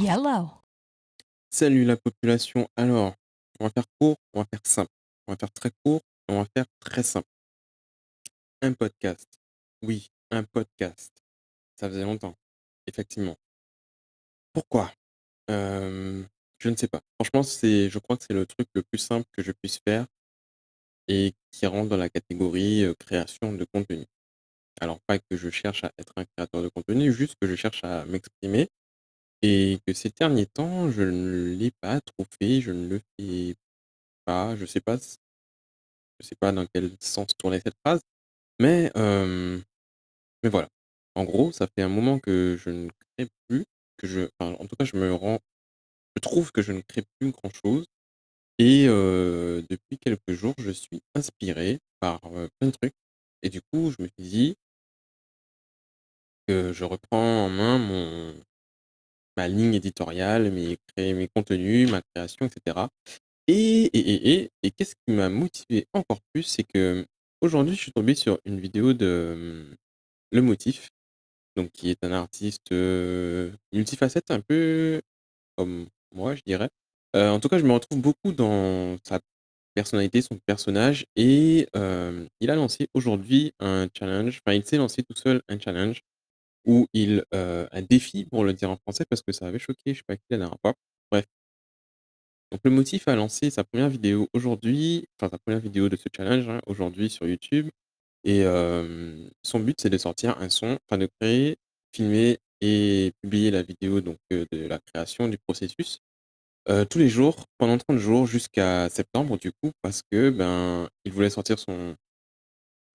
[0.00, 0.48] Yellow.
[1.50, 2.66] Salut la population.
[2.74, 3.14] Alors,
[3.58, 4.90] on va faire court, on va faire simple.
[5.26, 7.28] On va faire très court, on va faire très simple.
[8.62, 9.28] Un podcast.
[9.82, 11.12] Oui, un podcast.
[11.76, 12.34] Ça faisait longtemps,
[12.86, 13.36] effectivement.
[14.54, 14.90] Pourquoi?
[15.50, 16.24] Euh,
[16.58, 17.02] Je ne sais pas.
[17.20, 20.06] Franchement, je crois que c'est le truc le plus simple que je puisse faire
[21.08, 24.06] et qui rentre dans la catégorie euh, création de contenu.
[24.80, 27.84] Alors, pas que je cherche à être un créateur de contenu, juste que je cherche
[27.84, 28.70] à m'exprimer
[29.42, 33.56] et que ces derniers temps, je ne l'ai pas trop fait, je ne le fais
[34.26, 38.00] pas, je sais pas, je sais pas dans quel sens tourner cette phrase,
[38.60, 38.92] mais,
[40.42, 40.68] mais voilà.
[41.14, 43.64] En gros, ça fait un moment que je ne crée plus,
[43.96, 45.40] que je, en tout cas, je me rends,
[46.16, 47.86] je trouve que je ne crée plus grand-chose.
[48.58, 52.94] Et depuis quelques jours, je suis inspiré par plein de trucs.
[53.42, 54.56] Et du coup, je me suis dit
[56.46, 58.34] que je reprends en main mon,
[59.36, 62.90] ma ligne éditoriale, mes, cré- mes contenus, ma création, etc.
[63.48, 67.06] Et, et, et, et, et qu'est-ce qui m'a motivé encore plus, c'est que
[67.40, 69.32] aujourd'hui, je suis tombé sur une vidéo de
[69.70, 69.76] hum,
[70.32, 70.90] Le Motif,
[71.56, 75.00] donc qui est un artiste euh, multifacette, un peu
[75.56, 76.70] comme moi, je dirais.
[77.16, 79.20] Euh, en tout cas, je me retrouve beaucoup dans sa
[79.74, 85.02] personnalité, son personnage, et euh, il a lancé aujourd'hui un challenge, enfin, il s'est lancé
[85.02, 86.02] tout seul un challenge
[86.66, 89.94] où il, euh, un défi, pour le dire en français, parce que ça avait choqué,
[89.94, 90.74] je sais pas qui la dernière fois.
[91.10, 91.26] Bref.
[92.52, 96.08] Donc, le motif a lancé sa première vidéo aujourd'hui, enfin, sa première vidéo de ce
[96.14, 97.68] challenge, hein, aujourd'hui sur YouTube.
[98.24, 101.56] Et euh, son but, c'est de sortir un son, enfin, de créer,
[101.94, 106.00] filmer et publier la vidéo donc, euh, de la création du processus
[106.68, 111.12] euh, tous les jours, pendant 30 jours, jusqu'à septembre, du coup, parce que ben, il
[111.12, 111.96] voulait sortir son,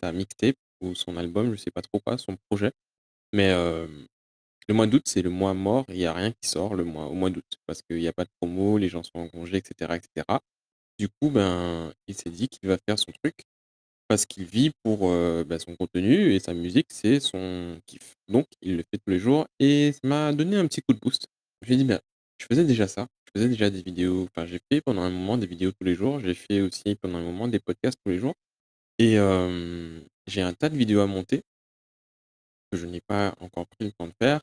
[0.00, 2.72] sa mixtape ou son album, je sais pas trop quoi, son projet.
[3.34, 6.84] Mais le mois d'août, c'est le mois mort, il n'y a rien qui sort le
[6.84, 9.28] mois, au mois d'août, parce qu'il n'y a pas de promo, les gens sont en
[9.28, 9.96] congé, etc.
[9.96, 10.38] etc.
[10.98, 13.34] Du coup, ben, il s'est dit qu'il va faire son truc,
[14.06, 18.14] parce qu'il vit pour ben, son contenu, et sa musique, c'est son kiff.
[18.28, 21.00] Donc, il le fait tous les jours, et ça m'a donné un petit coup de
[21.00, 21.26] boost.
[21.62, 22.00] Je lui ai dit, ben,
[22.38, 25.36] je faisais déjà ça, je faisais déjà des vidéos, enfin, j'ai fait pendant un moment
[25.36, 28.18] des vidéos tous les jours, j'ai fait aussi pendant un moment des podcasts tous les
[28.18, 28.34] jours,
[29.00, 29.16] et
[30.28, 31.42] j'ai un tas de vidéos à monter,
[32.76, 34.40] je n'ai pas encore pris le temps de faire,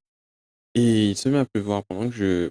[0.76, 2.50] et il se met à pleuvoir pendant que je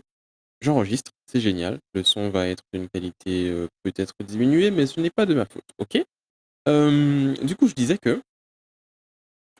[0.62, 1.78] j'enregistre, c'est génial.
[1.94, 5.46] Le son va être d'une qualité euh, peut-être diminuée, mais ce n'est pas de ma
[5.46, 6.04] faute, ok?
[7.42, 8.20] Du coup, je disais que,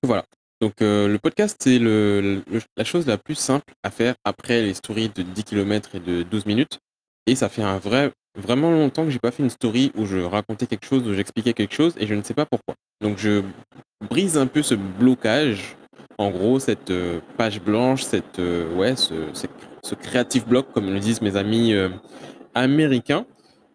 [0.02, 0.24] que voilà.
[0.60, 4.62] Donc, euh, le podcast, c'est le, le- la chose la plus simple à faire après
[4.62, 6.78] les stories de 10 km et de 12 minutes.
[7.26, 10.18] Et ça fait un vrai, vraiment longtemps que j'ai pas fait une story où je
[10.18, 12.74] racontais quelque chose, où j'expliquais quelque chose, et je ne sais pas pourquoi.
[13.00, 13.42] Donc, je
[14.08, 15.76] brise un peu ce blocage,
[16.20, 19.46] en gros, cette euh, page blanche, cette, euh, ouais, ce, ce,
[19.82, 20.44] ce creative
[20.74, 21.88] comme le disent mes amis euh,
[22.54, 23.24] américains,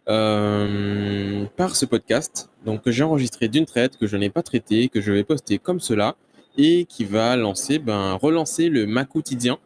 [0.05, 2.51] par ce podcast.
[2.63, 5.57] Donc, que j'ai enregistré d'une traite, que je n'ai pas traité, que je vais poster
[5.57, 6.15] comme cela,
[6.55, 9.57] et qui va lancer, ben, relancer le Ma Quotidien,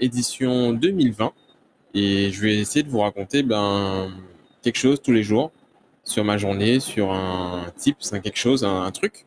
[0.00, 1.34] édition 2020.
[1.92, 4.10] Et je vais essayer de vous raconter ben,
[4.62, 5.52] quelque chose tous les jours
[6.02, 9.26] sur ma journée, sur un tips, un quelque chose, un truc.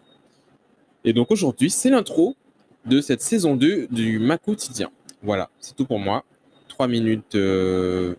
[1.03, 2.35] Et donc aujourd'hui, c'est l'intro
[2.85, 4.91] de cette saison 2 du Ma Quotidien.
[5.21, 6.23] Voilà, c'est tout pour moi.
[6.67, 8.15] 3 minutes euh,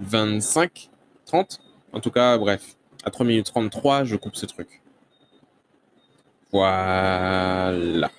[0.00, 0.90] 25,
[1.26, 1.60] 30.
[1.92, 4.82] En tout cas, bref, à 3 minutes 33, je coupe ce truc.
[6.52, 8.10] Voilà.